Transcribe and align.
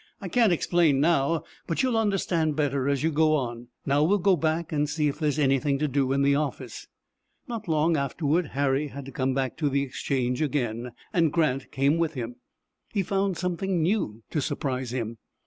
I 0.19 0.29
can't 0.29 0.51
explain 0.51 0.99
now, 0.99 1.43
but 1.67 1.83
you'll 1.83 1.95
understand 1.95 2.55
better 2.55 2.89
as 2.89 3.03
you 3.03 3.11
go 3.11 3.35
on. 3.35 3.67
Now 3.85 4.01
we'll 4.03 4.17
go 4.17 4.35
back 4.35 4.71
and 4.71 4.89
see 4.89 5.07
if 5.07 5.19
there's 5.19 5.37
anything 5.37 5.77
to 5.77 5.87
do 5.87 6.11
in 6.11 6.23
the 6.23 6.33
office." 6.33 6.87
Not 7.47 7.67
long 7.67 7.95
afterward 7.95 8.47
Harry 8.57 8.87
had 8.87 9.05
to 9.05 9.11
come 9.11 9.35
back 9.35 9.57
to 9.57 9.69
the 9.69 9.83
Exchange 9.83 10.41
again, 10.41 10.93
and 11.13 11.31
Grant 11.31 11.71
came 11.71 11.99
with 11.99 12.15
him. 12.15 12.37
He 12.91 13.03
found 13.03 13.37
something 13.37 13.83
new 13.83 14.23
to 14.31 14.41
surprise 14.41 14.89
him. 14.89 15.19